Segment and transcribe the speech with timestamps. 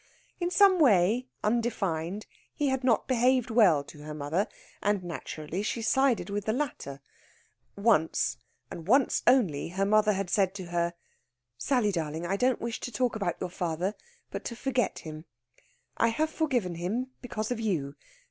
[0.39, 4.47] In some way, undefined, he had not behaved well to her mother;
[4.81, 7.01] and naturally she sided with the latter.
[7.77, 8.37] Once,
[8.71, 10.95] and once only, her mother had said to her,
[11.59, 13.93] "Sally darling, I don't wish to talk about your father,
[14.31, 15.25] but to forget him.
[15.97, 17.93] I have forgiven him, because of you.